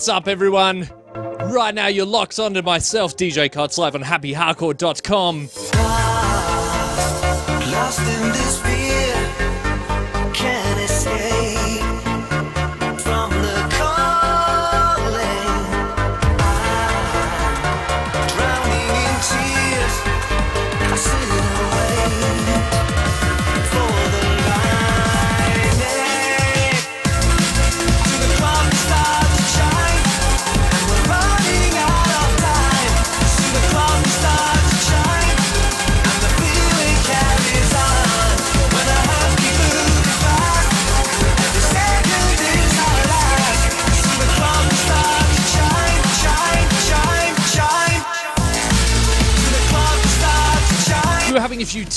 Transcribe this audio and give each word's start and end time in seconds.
What's 0.00 0.08
up, 0.08 0.28
everyone? 0.28 0.88
Right 1.14 1.74
now, 1.74 1.88
you're 1.88 2.06
locked 2.06 2.38
onto 2.38 2.62
myself, 2.62 3.18
DJ 3.18 3.52
Cots, 3.52 3.76
live 3.76 3.94
on 3.94 4.02
happyhardcore.com. 4.02 5.50
Lost 7.70 8.00
in 8.00 8.28
this 8.32 8.58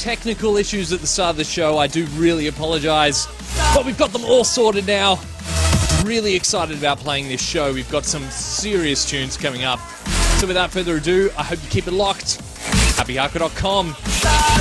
technical 0.03 0.57
issues 0.57 0.91
at 0.91 0.99
the 0.99 1.07
start 1.07 1.31
of 1.31 1.37
the 1.37 1.45
show. 1.45 1.77
I 1.77 1.87
do 1.87 2.05
really 2.17 2.47
apologize, 2.47 3.25
but 3.73 3.85
we've 3.85 3.97
got 3.97 4.11
them 4.11 4.25
all 4.25 4.43
sorted 4.43 4.85
now. 4.85 5.17
Really 6.03 6.35
excited 6.35 6.77
about 6.77 6.97
playing 6.97 7.29
this 7.29 7.41
show. 7.41 7.71
We've 7.71 7.89
got 7.89 8.03
some 8.03 8.23
serious 8.23 9.09
tunes 9.09 9.37
coming 9.37 9.63
up. 9.63 9.79
So 10.39 10.47
without 10.47 10.71
further 10.71 10.97
ado, 10.97 11.31
I 11.37 11.43
hope 11.43 11.63
you 11.63 11.69
keep 11.69 11.87
it 11.87 11.93
locked. 11.93 12.41
HappyHardcore.com. 12.97 14.52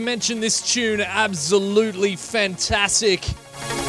mention 0.00 0.40
this 0.40 0.72
tune, 0.72 1.00
absolutely 1.00 2.16
fantastic. 2.16 3.24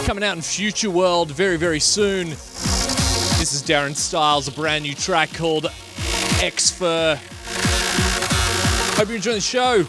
Coming 0.06 0.24
out 0.24 0.36
in 0.36 0.42
Future 0.42 0.90
World 0.90 1.32
very, 1.32 1.58
very 1.58 1.80
soon. 1.80 2.30
This 2.30 3.54
is 3.54 3.64
Darren 3.64 3.96
Styles, 3.96 4.48
a 4.48 4.52
brand 4.52 4.84
new 4.84 4.94
track 4.94 5.34
called 5.34 5.68
X. 6.42 6.78
Hope 6.80 7.20
you're 9.08 9.16
enjoying 9.16 9.38
the 9.38 9.42
show. 9.42 9.86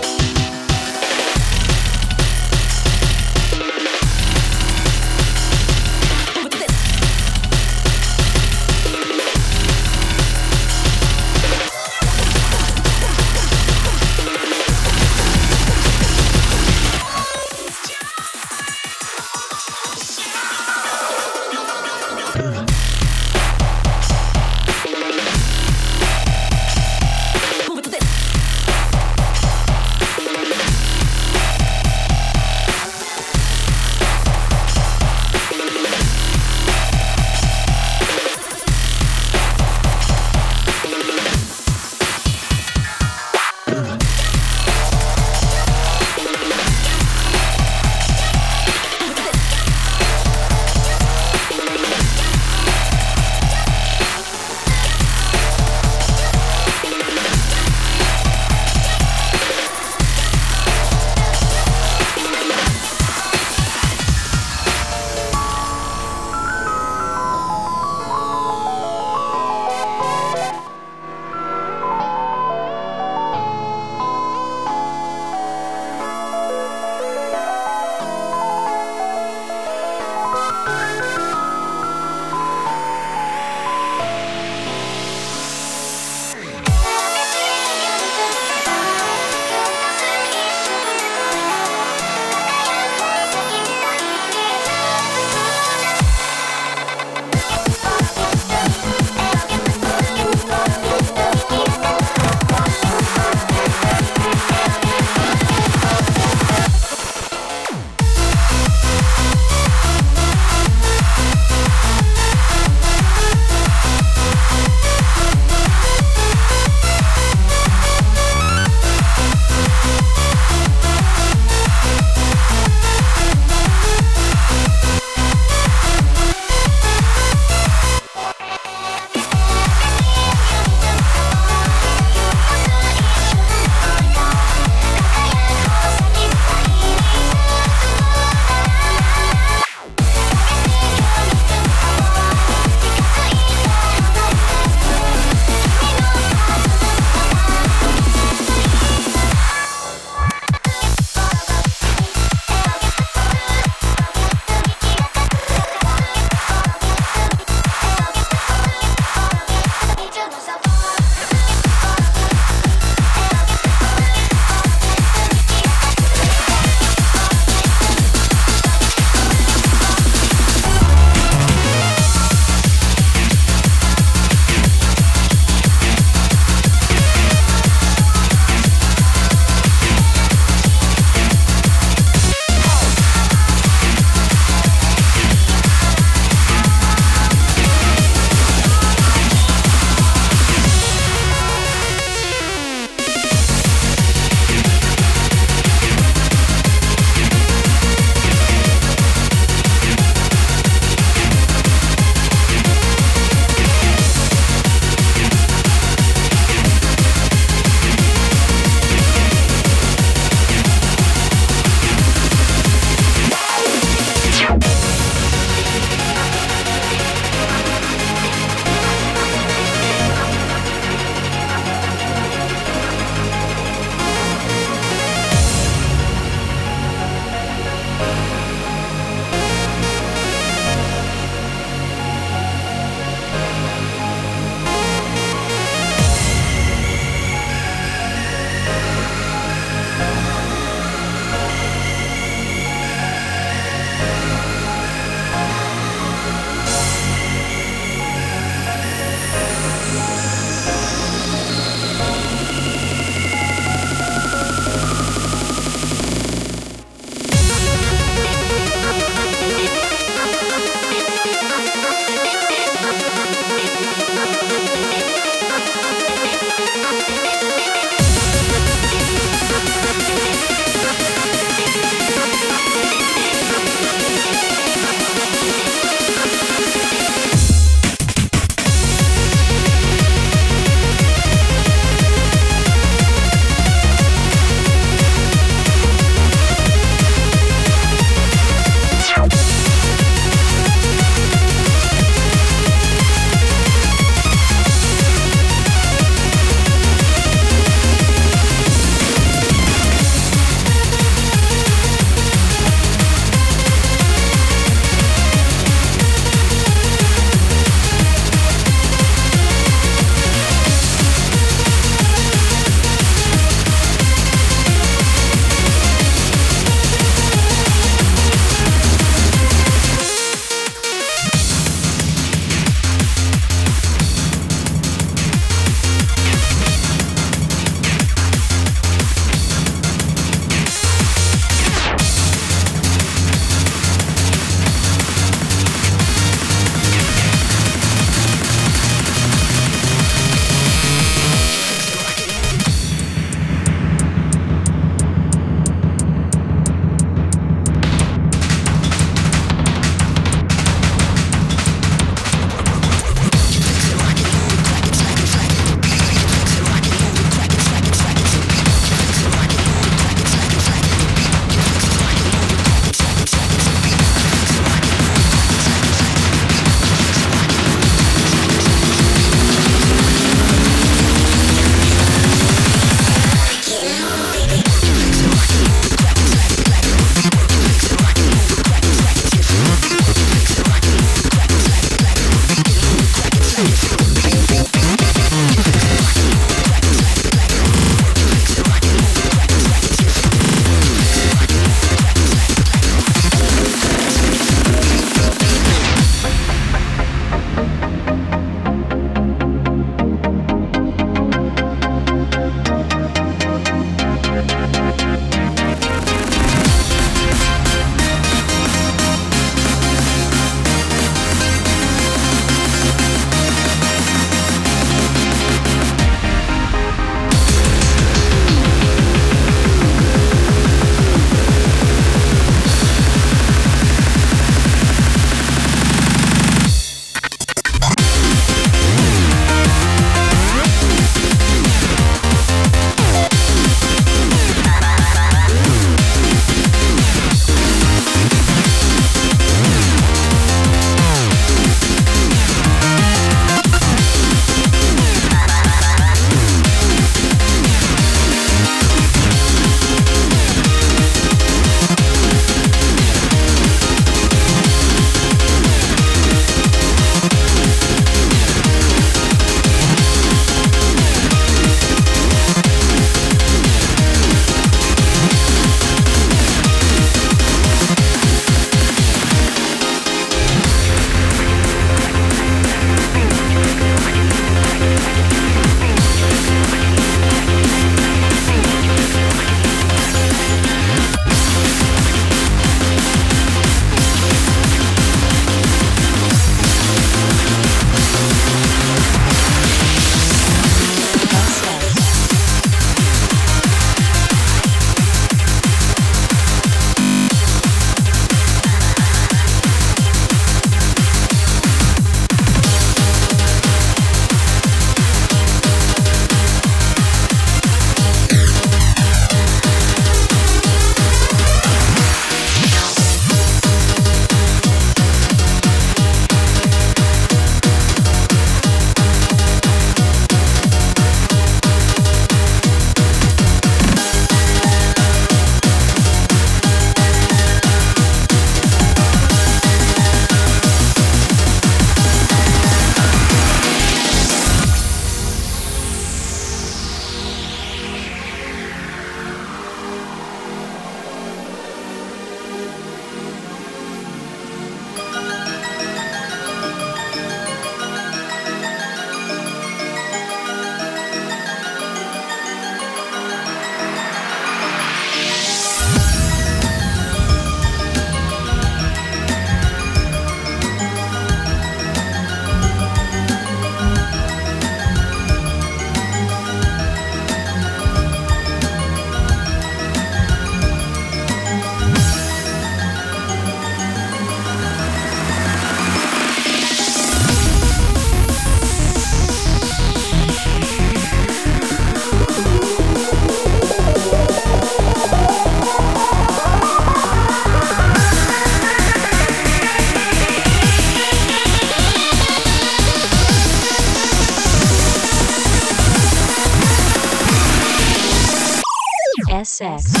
SX. 599.61 600.00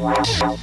Música 0.00 0.59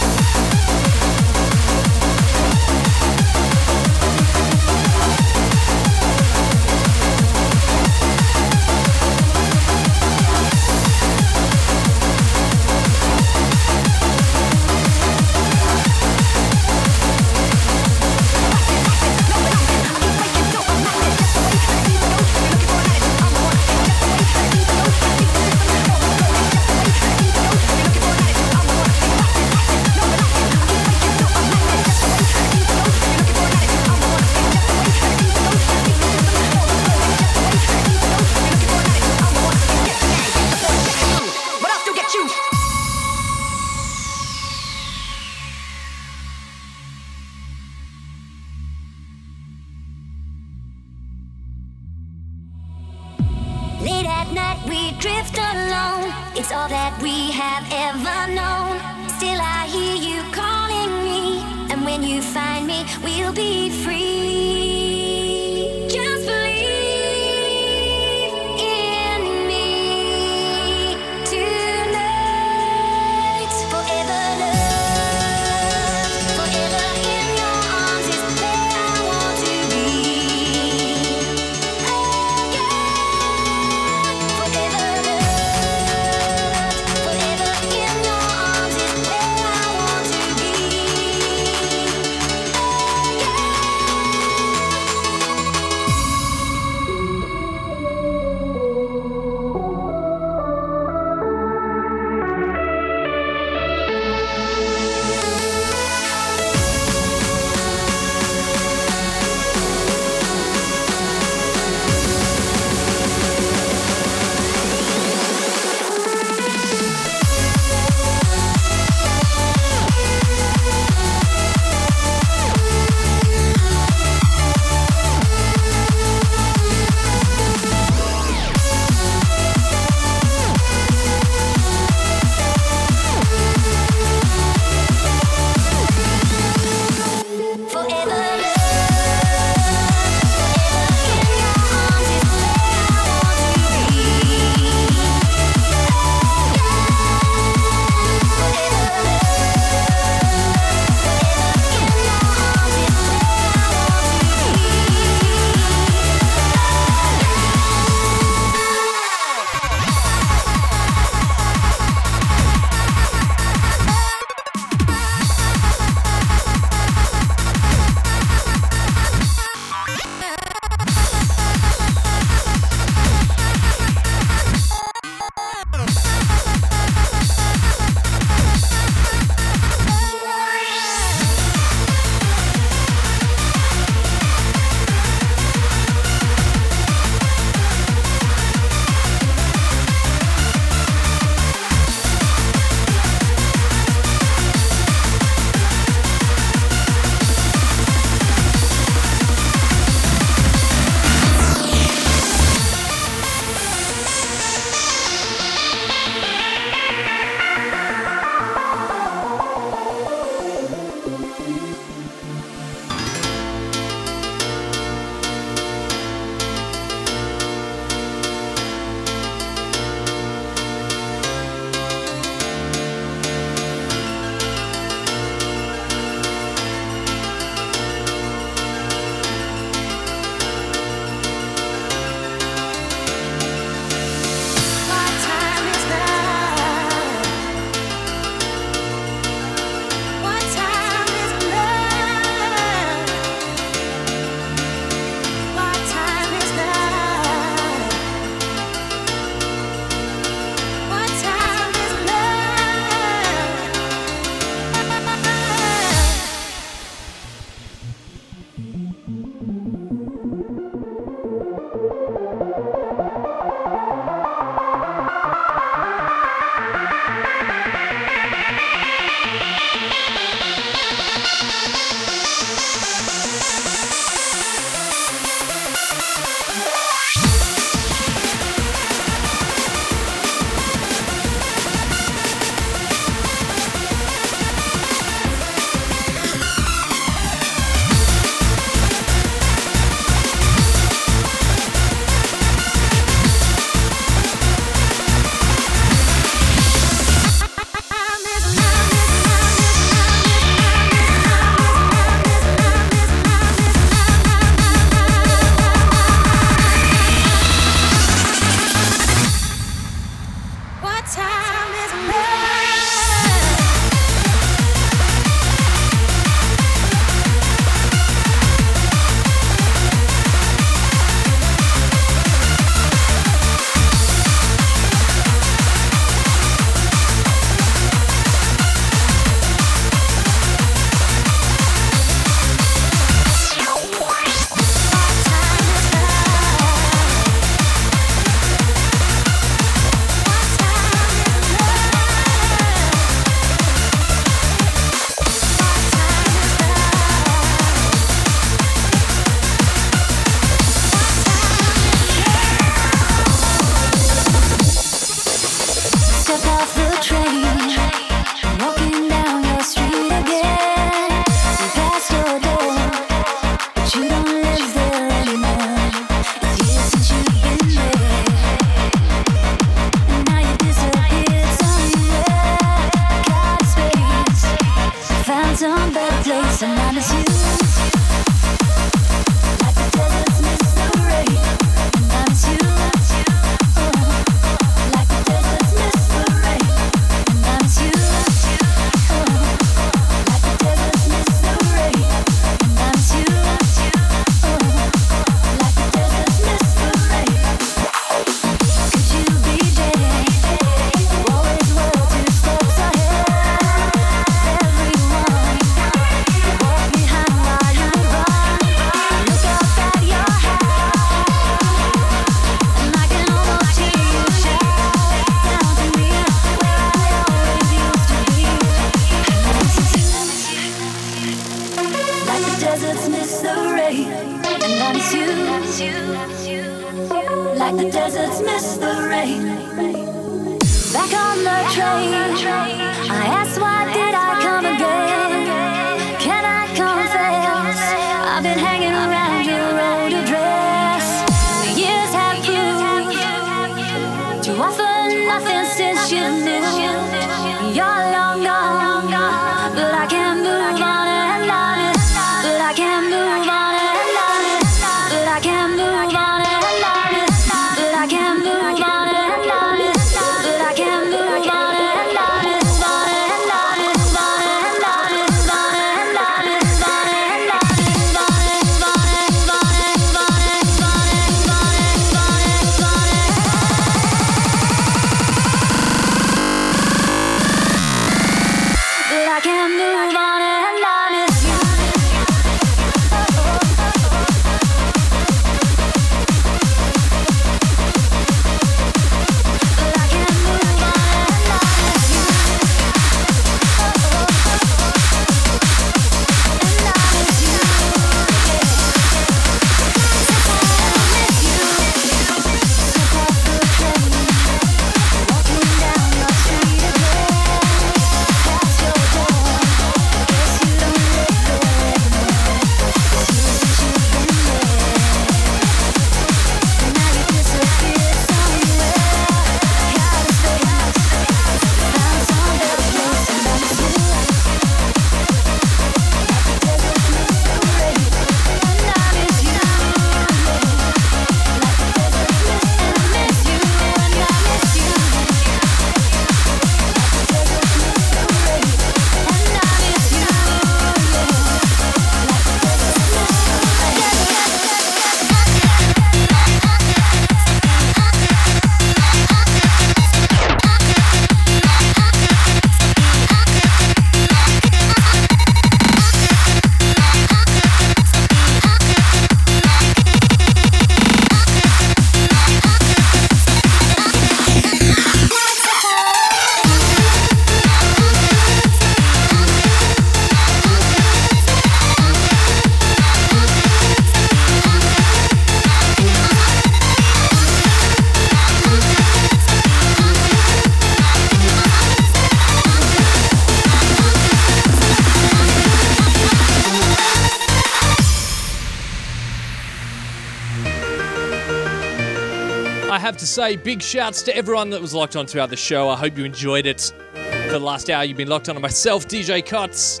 say 593.30 593.54
big 593.54 593.80
shouts 593.80 594.22
to 594.22 594.36
everyone 594.36 594.70
that 594.70 594.80
was 594.80 594.92
locked 594.92 595.14
on 595.14 595.24
throughout 595.24 595.44
our 595.44 595.48
the 595.50 595.56
show. 595.56 595.88
I 595.88 595.94
hope 595.94 596.18
you 596.18 596.24
enjoyed 596.24 596.66
it. 596.66 596.92
For 597.12 597.52
the 597.52 597.60
last 597.60 597.88
hour, 597.88 598.02
you've 598.02 598.16
been 598.16 598.28
locked 598.28 598.48
on 598.48 598.56
to 598.56 598.60
myself, 598.60 599.06
DJ 599.06 599.44
Cuts. 599.44 600.00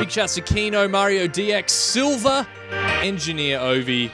Big 0.00 0.10
shouts 0.10 0.34
to 0.36 0.40
Kino, 0.40 0.88
Mario 0.88 1.26
DX, 1.26 1.68
Silver, 1.68 2.46
Engineer 3.02 3.58
Ovi, 3.58 4.10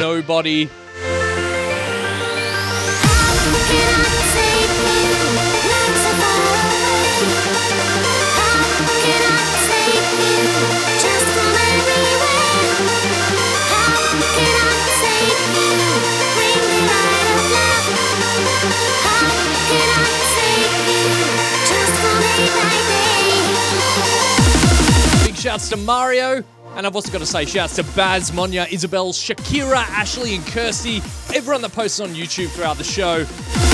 Nobody, 0.00 0.68
Shouts 25.64 25.80
to 25.80 25.86
Mario. 25.86 26.44
And 26.76 26.86
I've 26.86 26.94
also 26.94 27.10
got 27.10 27.20
to 27.20 27.26
say 27.26 27.46
shouts 27.46 27.76
to 27.76 27.84
Baz, 27.96 28.34
Monya, 28.34 28.66
Isabel, 28.70 29.14
Shakira, 29.14 29.76
Ashley, 29.76 30.34
and 30.34 30.44
Kirsty. 30.48 30.98
Everyone 31.34 31.62
that 31.62 31.72
posts 31.72 32.00
on 32.00 32.10
YouTube 32.10 32.48
throughout 32.48 32.76
the 32.76 32.84
show. 32.84 33.24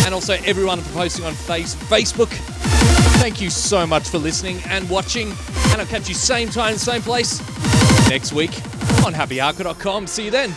And 0.04 0.14
also 0.14 0.34
everyone 0.44 0.80
for 0.82 0.92
posting 0.92 1.24
on 1.24 1.32
face- 1.34 1.74
Facebook. 1.74 2.28
Thank 3.18 3.40
you 3.40 3.50
so 3.50 3.88
much 3.88 4.08
for 4.08 4.18
listening 4.18 4.60
and 4.68 4.88
watching. 4.88 5.32
And 5.72 5.80
I'll 5.80 5.86
catch 5.86 6.08
you 6.08 6.14
same 6.14 6.48
time, 6.48 6.76
same 6.76 7.02
place 7.02 7.40
next 8.08 8.32
week 8.32 8.52
on 9.04 9.12
HappyHardcore.com. 9.12 10.06
See 10.06 10.26
you 10.26 10.30
then. 10.30 10.50